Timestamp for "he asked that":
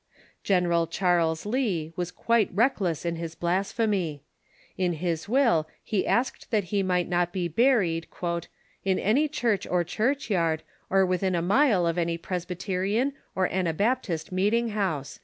5.83-6.63